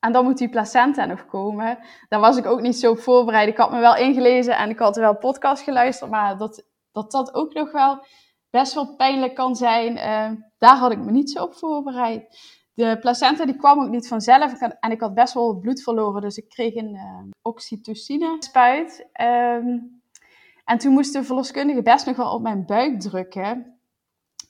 En 0.00 0.12
dan 0.12 0.24
moet 0.24 0.38
die 0.38 0.48
placenta 0.48 1.04
nog 1.04 1.26
komen. 1.26 1.78
Daar 2.08 2.20
was 2.20 2.36
ik 2.36 2.46
ook 2.46 2.60
niet 2.60 2.76
zo 2.76 2.90
op 2.90 2.98
voorbereid. 2.98 3.48
Ik 3.48 3.56
had 3.56 3.70
me 3.70 3.80
wel 3.80 3.96
ingelezen 3.96 4.56
en 4.56 4.70
ik 4.70 4.78
had 4.78 4.96
wel 4.96 5.16
podcast 5.16 5.62
geluisterd, 5.62 6.10
maar 6.10 6.38
dat 6.38 6.68
dat, 6.92 7.10
dat 7.10 7.34
ook 7.34 7.54
nog 7.54 7.72
wel 7.72 8.04
best 8.50 8.74
wel 8.74 8.96
pijnlijk 8.96 9.34
kan 9.34 9.56
zijn, 9.56 9.94
daar 10.58 10.76
had 10.76 10.92
ik 10.92 10.98
me 10.98 11.10
niet 11.10 11.30
zo 11.30 11.42
op 11.42 11.54
voorbereid 11.54 12.28
de 12.80 12.98
placenta 13.00 13.44
die 13.44 13.56
kwam 13.56 13.80
ook 13.80 13.88
niet 13.88 14.08
vanzelf. 14.08 14.52
En 14.80 14.90
ik 14.90 15.00
had 15.00 15.14
best 15.14 15.34
wel 15.34 15.58
bloed 15.58 15.82
verloren. 15.82 16.22
Dus 16.22 16.36
ik 16.36 16.48
kreeg 16.48 16.74
een 16.74 16.94
uh, 16.94 17.30
oxytocine 17.42 18.36
spuit. 18.38 19.08
Um, 19.20 20.02
en 20.64 20.78
toen 20.78 20.92
moest 20.92 21.12
de 21.12 21.24
verloskundige 21.24 21.82
best 21.82 22.06
nog 22.06 22.16
wel 22.16 22.32
op 22.34 22.42
mijn 22.42 22.66
buik 22.66 23.00
drukken. 23.00 23.78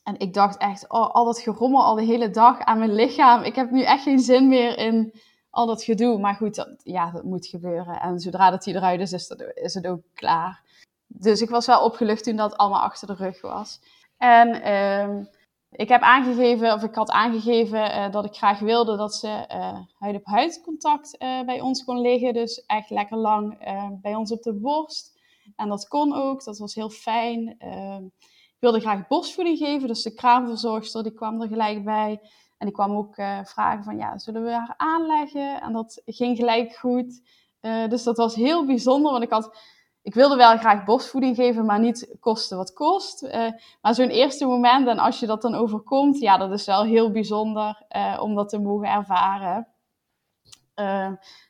En 0.02 0.19
ik 0.19 0.35
dacht 0.35 0.57
echt, 0.57 0.90
oh, 0.90 1.11
al 1.11 1.25
dat 1.25 1.38
gerommel 1.38 1.85
al 1.85 1.95
de 1.95 2.02
hele 2.02 2.30
dag 2.30 2.61
aan 2.61 2.78
mijn 2.78 2.95
lichaam. 2.95 3.42
Ik 3.42 3.54
heb 3.54 3.71
nu 3.71 3.83
echt 3.83 4.02
geen 4.02 4.19
zin 4.19 4.49
meer 4.49 4.78
in 4.78 5.12
al 5.50 5.66
dat 5.66 5.83
gedoe. 5.83 6.19
Maar 6.19 6.35
goed, 6.35 6.54
dat, 6.54 6.80
ja, 6.83 7.11
dat 7.11 7.25
moet 7.25 7.47
gebeuren. 7.47 8.00
En 8.00 8.21
zodra 8.21 8.50
dat 8.50 8.64
hij 8.64 8.75
eruit 8.75 9.00
is, 9.00 9.12
is, 9.54 9.75
het 9.75 9.87
ook 9.87 10.02
klaar. 10.14 10.62
Dus 11.07 11.40
ik 11.40 11.50
was 11.50 11.66
wel 11.66 11.85
opgelucht 11.85 12.25
toen 12.25 12.37
dat 12.37 12.57
allemaal 12.57 12.80
achter 12.80 13.07
de 13.07 13.14
rug 13.14 13.40
was. 13.40 13.80
En... 14.16 14.73
Um, 14.73 15.28
ik 15.71 15.88
heb 15.88 16.02
aangegeven, 16.02 16.73
of 16.73 16.83
ik 16.83 16.95
had 16.95 17.11
aangegeven 17.11 17.78
uh, 17.78 18.11
dat 18.11 18.25
ik 18.25 18.35
graag 18.35 18.59
wilde 18.59 18.97
dat 18.97 19.14
ze 19.14 19.47
uh, 19.52 19.78
huid 19.99 20.16
op 20.16 20.25
huid 20.25 20.61
contact 20.64 21.16
uh, 21.19 21.42
bij 21.42 21.61
ons 21.61 21.85
kon 21.85 22.00
liggen. 22.00 22.35
Dus 22.35 22.64
echt 22.66 22.90
lekker 22.90 23.16
lang 23.16 23.59
bij 24.02 24.14
ons 24.14 24.33
op 24.33 24.42
de 24.42 24.54
borst. 24.54 25.19
En 25.57 25.69
dat 25.69 25.88
kon 25.88 26.14
ook, 26.14 26.45
dat 26.45 26.59
was 26.59 26.75
heel 26.75 26.90
fijn. 26.90 27.54
Ehm, 27.59 28.04
ik 28.26 28.57
wilde 28.59 28.80
graag 28.80 29.07
borstvoeding 29.07 29.59
geven, 29.59 29.88
dus 29.88 30.02
de 30.02 30.14
kraamverzorgster 30.14 31.02
die 31.02 31.12
kwam 31.12 31.42
er 31.42 31.49
gelijk 31.49 31.85
bij. 31.85 32.21
En 32.60 32.66
die 32.66 32.74
kwam 32.74 32.96
ook 32.96 33.14
vragen 33.44 33.84
van, 33.84 33.96
ja, 33.96 34.18
zullen 34.18 34.44
we 34.44 34.50
haar 34.50 34.74
aanleggen? 34.76 35.60
En 35.60 35.72
dat 35.72 36.02
ging 36.06 36.36
gelijk 36.36 36.74
goed. 36.74 37.22
dus 37.60 38.02
dat 38.02 38.16
was 38.16 38.34
heel 38.34 38.66
bijzonder, 38.66 39.12
want 39.12 39.24
ik 39.24 39.30
had 39.30 39.58
ik 40.02 40.14
wilde 40.14 40.36
wel 40.36 40.58
graag 40.58 40.84
borstvoeding 40.84 41.36
geven, 41.36 41.64
maar 41.64 41.80
niet 41.80 42.16
kosten 42.20 42.56
wat 42.56 42.72
kost. 42.72 43.22
Uh, 43.22 43.46
maar 43.82 43.94
zo'n 43.94 44.08
eerste 44.08 44.46
moment, 44.46 44.88
en 44.88 44.98
als 44.98 45.20
je 45.20 45.26
dat 45.26 45.42
dan 45.42 45.54
overkomt, 45.54 46.18
ja, 46.18 46.36
dat 46.36 46.52
is 46.52 46.66
wel 46.66 46.84
heel 46.84 47.10
bijzonder 47.10 47.86
om 48.20 48.34
dat 48.34 48.48
te 48.48 48.58
mogen 48.58 48.88
ervaren. 48.88 49.66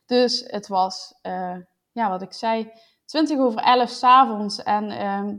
Dus 0.06 0.44
het 0.46 0.68
was, 0.68 1.14
ja, 1.92 2.08
wat 2.08 2.22
ik 2.22 2.32
zei, 2.32 2.72
20 3.10 3.38
over 3.38 3.60
11 3.60 3.90
s'avonds. 3.90 4.62
En 4.62 4.90
ehm, 4.90 5.36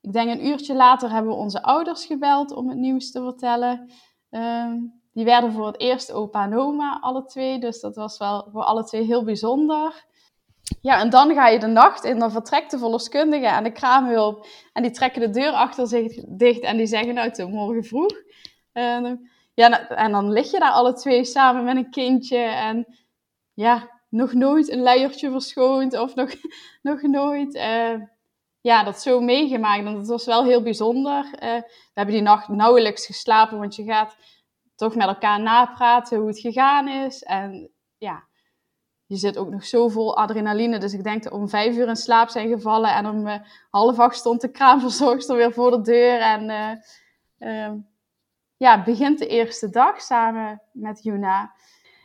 ik 0.00 0.12
denk 0.12 0.30
een 0.30 0.46
uurtje 0.46 0.74
later 0.74 1.10
hebben 1.10 1.32
we 1.32 1.38
onze 1.38 1.62
ouders 1.62 2.04
gebeld 2.04 2.52
om 2.52 2.68
het 2.68 2.78
nieuws 2.78 3.10
te 3.10 3.22
vertellen. 3.22 3.90
Ehm, 4.30 4.78
die 5.16 5.24
werden 5.24 5.52
voor 5.52 5.66
het 5.66 5.80
eerst 5.80 6.12
opa 6.12 6.44
en 6.44 6.58
oma, 6.58 6.98
alle 7.00 7.24
twee. 7.24 7.58
Dus 7.58 7.80
dat 7.80 7.96
was 7.96 8.18
wel 8.18 8.48
voor 8.52 8.62
alle 8.62 8.84
twee 8.84 9.02
heel 9.02 9.24
bijzonder. 9.24 10.04
Ja, 10.80 11.00
en 11.00 11.10
dan 11.10 11.34
ga 11.34 11.48
je 11.48 11.58
de 11.58 11.66
nacht 11.66 12.04
in, 12.04 12.18
dan 12.18 12.30
vertrekt 12.30 12.70
de 12.70 12.78
verloskundige 12.78 13.46
en 13.46 13.64
de 13.64 13.72
kraamhulp. 13.72 14.46
En 14.72 14.82
die 14.82 14.90
trekken 14.90 15.20
de 15.20 15.30
deur 15.30 15.52
achter 15.52 15.86
zich 15.86 16.24
dicht 16.28 16.60
en 16.60 16.76
die 16.76 16.86
zeggen, 16.86 17.14
nou, 17.14 17.30
tot 17.30 17.50
morgen 17.50 17.84
vroeg. 17.84 18.12
En, 18.72 19.30
ja, 19.54 19.88
en 19.88 20.12
dan 20.12 20.32
lig 20.32 20.50
je 20.50 20.58
daar 20.58 20.70
alle 20.70 20.92
twee 20.92 21.24
samen 21.24 21.64
met 21.64 21.76
een 21.76 21.90
kindje. 21.90 22.38
En 22.38 22.86
ja, 23.54 23.90
nog 24.08 24.32
nooit 24.32 24.70
een 24.70 24.82
leiertje 24.82 25.30
verschoond 25.30 25.98
of 25.98 26.14
nog, 26.14 26.30
nog 26.90 27.02
nooit... 27.02 27.54
Uh, 27.54 27.94
ja, 28.60 28.84
dat 28.84 29.02
zo 29.02 29.20
meegemaakt. 29.20 29.84
En 29.84 29.94
dat 29.94 30.06
was 30.06 30.24
wel 30.24 30.44
heel 30.44 30.62
bijzonder. 30.62 31.24
Uh, 31.24 31.30
we 31.40 31.92
hebben 31.94 32.14
die 32.14 32.22
nacht 32.22 32.48
nauwelijks 32.48 33.06
geslapen, 33.06 33.58
want 33.58 33.74
je 33.74 33.84
gaat 33.84 34.16
toch 34.76 34.94
met 34.94 35.06
elkaar 35.06 35.40
napraten 35.40 36.18
hoe 36.18 36.28
het 36.28 36.38
gegaan 36.38 36.88
is. 36.88 37.22
En 37.22 37.70
ja, 37.98 38.24
je 39.06 39.16
zit 39.16 39.38
ook 39.38 39.50
nog 39.50 39.64
zo 39.64 39.88
vol 39.88 40.16
adrenaline. 40.16 40.78
Dus 40.78 40.92
ik 40.92 41.02
denk 41.02 41.22
dat 41.22 41.32
om 41.32 41.48
vijf 41.48 41.76
uur 41.76 41.88
in 41.88 41.96
slaap 41.96 42.28
zijn 42.28 42.48
gevallen. 42.48 42.94
En 42.94 43.06
om 43.06 43.26
uh, 43.26 43.34
half 43.70 43.98
acht 43.98 44.16
stond 44.16 44.40
de 44.40 44.50
kraamverzorgster 44.50 45.36
weer 45.36 45.52
voor 45.52 45.70
de 45.70 45.80
deur. 45.80 46.20
En 46.20 46.50
uh, 46.50 46.70
uh, 47.38 47.72
ja, 48.56 48.82
begint 48.82 49.18
de 49.18 49.26
eerste 49.26 49.70
dag 49.70 50.00
samen 50.00 50.62
met 50.72 51.02
Juna. 51.02 51.52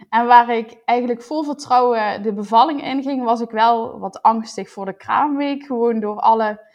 En 0.09 0.25
waar 0.25 0.49
ik 0.49 0.81
eigenlijk 0.85 1.21
vol 1.21 1.43
vertrouwen 1.43 2.23
de 2.23 2.33
bevalling 2.33 2.83
inging, 2.83 3.23
was 3.23 3.41
ik 3.41 3.49
wel 3.49 3.99
wat 3.99 4.21
angstig 4.21 4.69
voor 4.69 4.85
de 4.85 4.97
kraamweek. 4.97 5.63
Gewoon 5.63 5.99
door 5.99 6.19
alle... 6.19 6.69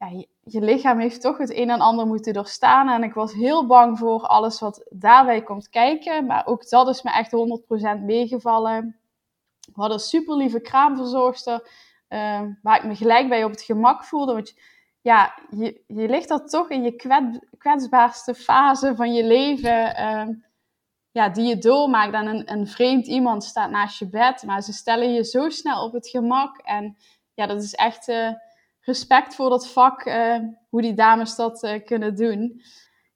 Ja, 0.00 0.24
je, 0.44 0.60
lichaam 0.60 0.98
heeft 0.98 1.20
toch 1.20 1.38
het 1.38 1.54
een 1.54 1.70
en 1.70 1.80
ander 1.80 2.06
moeten 2.06 2.32
doorstaan. 2.32 2.88
En 2.88 3.02
ik 3.02 3.14
was 3.14 3.32
heel 3.32 3.66
bang 3.66 3.98
voor 3.98 4.26
alles 4.26 4.60
wat 4.60 4.86
daarbij 4.90 5.42
komt 5.42 5.68
kijken. 5.68 6.26
Maar 6.26 6.46
ook 6.46 6.68
dat 6.68 6.88
is 6.88 7.02
me 7.02 7.10
echt 7.10 7.32
100% 8.00 8.04
meegevallen 8.04 9.00
we 9.74 9.80
hadden 9.80 9.98
een 9.98 10.04
super 10.04 10.36
lieve 10.36 10.60
kraamverzorgster, 10.60 11.68
uh, 12.08 12.42
waar 12.62 12.76
ik 12.76 12.84
me 12.84 12.94
gelijk 12.94 13.28
bij 13.28 13.44
op 13.44 13.50
het 13.50 13.62
gemak 13.62 14.04
voelde. 14.04 14.32
Want 14.32 14.54
ja, 15.00 15.34
je, 15.50 15.80
je 15.86 16.08
ligt 16.08 16.30
er 16.30 16.46
toch 16.46 16.70
in 16.70 16.82
je 16.82 16.96
kwetsbaarste 17.58 18.34
fase 18.34 18.96
van 18.96 19.12
je 19.12 19.24
leven. 19.24 20.00
Uh, 20.00 20.28
ja, 21.10 21.28
die 21.28 21.44
je 21.44 21.58
doormaakt. 21.58 22.14
En 22.14 22.26
een, 22.26 22.52
een 22.52 22.66
vreemd 22.66 23.06
iemand 23.06 23.44
staat 23.44 23.70
naast 23.70 23.98
je 23.98 24.08
bed, 24.08 24.42
maar 24.42 24.62
ze 24.62 24.72
stellen 24.72 25.12
je 25.12 25.24
zo 25.24 25.48
snel 25.48 25.84
op 25.84 25.92
het 25.92 26.08
gemak. 26.08 26.58
En 26.58 26.96
ja, 27.34 27.46
dat 27.46 27.62
is 27.62 27.74
echt 27.74 28.08
uh, 28.08 28.30
respect 28.90 29.34
voor 29.34 29.48
dat 29.50 29.68
vak, 29.68 30.04
uh, 30.06 30.36
hoe 30.68 30.82
die 30.82 30.94
dames 30.94 31.36
dat 31.36 31.62
uh, 31.62 31.84
kunnen 31.84 32.14
doen. 32.14 32.62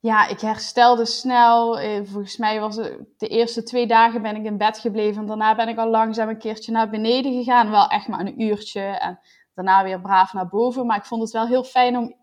Ja, 0.00 0.28
ik 0.28 0.40
herstelde 0.40 1.04
snel. 1.04 1.78
volgens 2.04 2.36
mij 2.36 2.60
was 2.60 2.76
het 2.76 2.98
de 3.16 3.28
eerste 3.28 3.62
twee 3.62 3.86
dagen 3.86 4.22
ben 4.22 4.36
ik 4.36 4.44
in 4.44 4.56
bed 4.56 4.78
gebleven. 4.78 5.20
En 5.20 5.26
daarna 5.26 5.54
ben 5.54 5.68
ik 5.68 5.78
al 5.78 5.88
langzaam 5.88 6.28
een 6.28 6.38
keertje 6.38 6.72
naar 6.72 6.90
beneden 6.90 7.32
gegaan. 7.32 7.70
Wel 7.70 7.88
echt 7.88 8.08
maar 8.08 8.20
een 8.20 8.42
uurtje. 8.42 8.80
En 8.80 9.18
daarna 9.54 9.82
weer 9.82 10.00
braaf 10.00 10.32
naar 10.32 10.48
boven. 10.48 10.86
Maar 10.86 10.96
ik 10.96 11.04
vond 11.04 11.22
het 11.22 11.30
wel 11.30 11.46
heel 11.46 11.64
fijn 11.64 11.96
om 11.96 12.14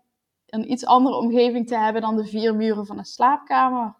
een 0.46 0.70
iets 0.70 0.86
andere 0.86 1.16
omgeving 1.16 1.66
te 1.66 1.76
hebben 1.76 2.02
dan 2.02 2.16
de 2.16 2.26
vier 2.26 2.54
muren 2.54 2.86
van 2.86 2.98
een 2.98 3.04
slaapkamer. 3.04 3.94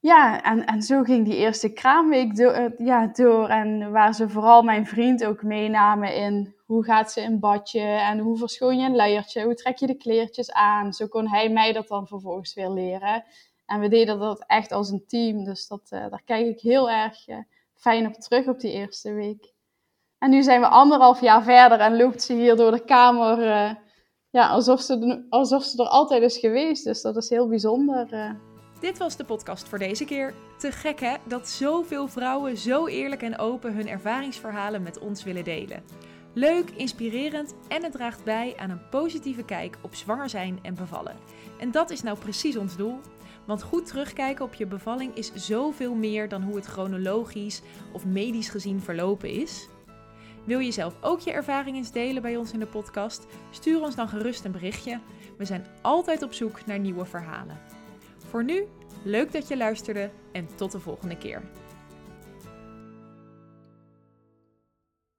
Ja, 0.00 0.42
en, 0.42 0.66
en 0.66 0.82
zo 0.82 1.02
ging 1.02 1.24
die 1.24 1.36
eerste 1.36 1.72
kraamweek 1.72 2.38
eh, 2.38 2.64
ja, 2.78 3.06
door. 3.06 3.48
En 3.48 3.90
waar 3.90 4.14
ze 4.14 4.28
vooral 4.28 4.62
mijn 4.62 4.86
vriend 4.86 5.24
ook 5.24 5.42
meenamen 5.42 6.14
in 6.14 6.54
hoe 6.66 6.84
gaat 6.84 7.12
ze 7.12 7.20
in 7.20 7.40
badje 7.40 7.80
en 7.80 8.18
hoe 8.18 8.38
verschoon 8.38 8.78
je 8.78 8.86
een 8.86 8.96
luiertje, 8.96 9.44
hoe 9.44 9.54
trek 9.54 9.78
je 9.78 9.86
de 9.86 9.96
kleertjes 9.96 10.52
aan. 10.52 10.92
Zo 10.92 11.06
kon 11.06 11.28
hij 11.28 11.48
mij 11.48 11.72
dat 11.72 11.88
dan 11.88 12.06
vervolgens 12.06 12.54
weer 12.54 12.70
leren. 12.70 13.24
En 13.66 13.80
we 13.80 13.88
deden 13.88 14.18
dat 14.18 14.44
echt 14.46 14.72
als 14.72 14.90
een 14.90 15.04
team, 15.06 15.44
dus 15.44 15.68
dat, 15.68 15.90
uh, 15.90 16.00
daar 16.10 16.22
kijk 16.24 16.46
ik 16.46 16.60
heel 16.60 16.90
erg 16.90 17.28
uh, 17.28 17.36
fijn 17.74 18.06
op 18.06 18.12
terug 18.12 18.46
op 18.46 18.60
die 18.60 18.72
eerste 18.72 19.12
week. 19.12 19.52
En 20.18 20.30
nu 20.30 20.42
zijn 20.42 20.60
we 20.60 20.68
anderhalf 20.68 21.20
jaar 21.20 21.42
verder 21.42 21.80
en 21.80 21.96
loopt 21.96 22.22
ze 22.22 22.32
hier 22.32 22.56
door 22.56 22.70
de 22.70 22.84
kamer 22.84 23.38
ja, 24.30 24.48
alsof, 24.48 24.80
ze, 24.80 25.26
alsof 25.28 25.64
ze 25.64 25.82
er 25.82 25.88
altijd 25.88 26.22
is 26.22 26.38
geweest. 26.38 26.84
Dus 26.84 27.02
dat 27.02 27.16
is 27.16 27.28
heel 27.28 27.48
bijzonder. 27.48 28.36
Dit 28.80 28.98
was 28.98 29.16
de 29.16 29.24
podcast 29.24 29.68
voor 29.68 29.78
deze 29.78 30.04
keer. 30.04 30.34
Te 30.58 30.72
gek 30.72 31.00
hè, 31.00 31.16
dat 31.24 31.48
zoveel 31.48 32.08
vrouwen 32.08 32.56
zo 32.56 32.86
eerlijk 32.86 33.22
en 33.22 33.38
open 33.38 33.74
hun 33.74 33.88
ervaringsverhalen 33.88 34.82
met 34.82 34.98
ons 34.98 35.24
willen 35.24 35.44
delen. 35.44 35.82
Leuk, 36.38 36.70
inspirerend 36.70 37.54
en 37.68 37.82
het 37.82 37.92
draagt 37.92 38.24
bij 38.24 38.54
aan 38.56 38.70
een 38.70 38.88
positieve 38.88 39.44
kijk 39.44 39.76
op 39.80 39.94
zwanger 39.94 40.28
zijn 40.28 40.58
en 40.62 40.74
bevallen. 40.74 41.16
En 41.58 41.70
dat 41.70 41.90
is 41.90 42.02
nou 42.02 42.18
precies 42.18 42.56
ons 42.56 42.76
doel. 42.76 43.00
Want 43.44 43.62
goed 43.62 43.86
terugkijken 43.86 44.44
op 44.44 44.54
je 44.54 44.66
bevalling 44.66 45.14
is 45.14 45.34
zoveel 45.34 45.94
meer 45.94 46.28
dan 46.28 46.42
hoe 46.42 46.56
het 46.56 46.66
chronologisch 46.66 47.62
of 47.92 48.04
medisch 48.04 48.48
gezien 48.48 48.80
verlopen 48.80 49.30
is. 49.30 49.68
Wil 50.44 50.58
je 50.58 50.72
zelf 50.72 50.94
ook 51.00 51.20
je 51.20 51.32
ervaring 51.32 51.76
eens 51.76 51.92
delen 51.92 52.22
bij 52.22 52.36
ons 52.36 52.52
in 52.52 52.58
de 52.58 52.66
podcast? 52.66 53.26
Stuur 53.50 53.82
ons 53.82 53.94
dan 53.94 54.08
gerust 54.08 54.44
een 54.44 54.52
berichtje. 54.52 55.00
We 55.38 55.44
zijn 55.44 55.66
altijd 55.82 56.22
op 56.22 56.32
zoek 56.32 56.66
naar 56.66 56.78
nieuwe 56.78 57.04
verhalen. 57.04 57.58
Voor 58.28 58.44
nu, 58.44 58.66
leuk 59.02 59.32
dat 59.32 59.48
je 59.48 59.56
luisterde 59.56 60.10
en 60.32 60.48
tot 60.56 60.72
de 60.72 60.80
volgende 60.80 61.16
keer. 61.18 61.42